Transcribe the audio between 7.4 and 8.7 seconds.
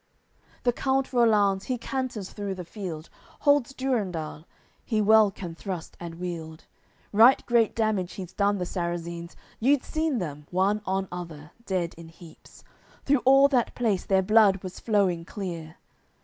great damage he's done the